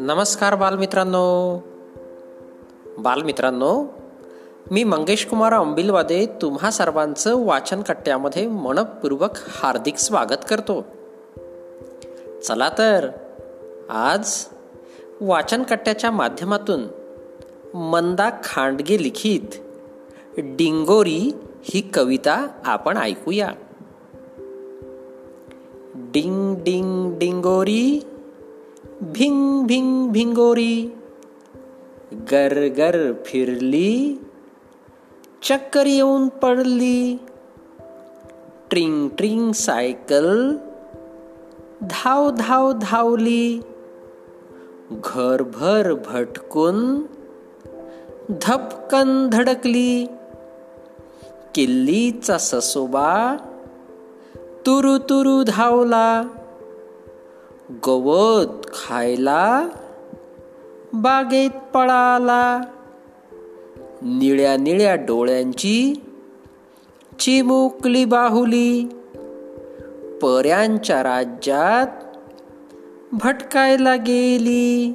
[0.00, 1.58] नमस्कार बालमित्रांनो.
[2.98, 3.84] बालमित्रांनो
[4.70, 10.86] मी मंगेश कुमार अंबिलवादे तुम्हा सर्वांचं वाचन कट्ट्यामध्ये मनपूर्वक हार्दिक स्वागत करतो.
[12.44, 13.08] चला तर
[13.90, 14.34] आज
[15.20, 16.84] वाचन कट्ट्याच्या माध्यमातून
[17.74, 19.54] मंदा खांडगे लिखित
[20.38, 21.32] डिंगोरी
[21.62, 23.48] ही कविता आपण ऐकूया.
[26.12, 28.02] डिंग डिंग डिंगोरी
[29.02, 30.92] भिंग भिंग भिंगोरी।
[32.30, 34.20] गर गर फिरली
[35.42, 37.16] चक्कर येऊन पडली।
[38.70, 40.56] ट्रिंग ट्रिंग सायकल
[41.82, 43.60] धाव धाव धावली।
[44.92, 47.02] घरभर भटकून
[48.30, 50.06] धपकन धडकली।
[51.54, 53.36] किल्लीचा ससोबा
[54.66, 56.22] तुरु तुरु धावला.
[57.86, 59.68] गवत खायला
[60.92, 62.60] बागेत पळाला.
[64.02, 65.94] निळ्या निळ्या डोळ्यांची
[67.18, 68.88] चिमुकली बाहुली.
[70.22, 72.16] पऱ्यांच्या राज्यात
[73.12, 74.94] भटकायला गेली.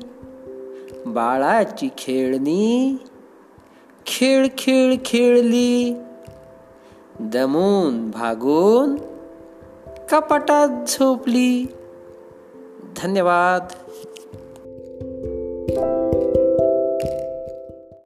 [1.06, 2.98] बाळाची खेळणी
[4.06, 5.94] खेळ खेळ खेळली.
[7.20, 9.17] दमून भागून
[10.10, 11.66] कपाटात झोपली.
[12.98, 13.87] धन्यवाद.